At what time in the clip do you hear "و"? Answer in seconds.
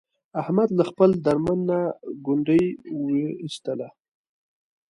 2.95-2.97